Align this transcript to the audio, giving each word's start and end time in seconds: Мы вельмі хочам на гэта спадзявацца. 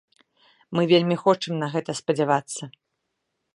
Мы 0.77 0.81
вельмі 0.91 1.15
хочам 1.25 1.53
на 1.65 1.69
гэта 1.75 1.91
спадзявацца. 2.01 2.63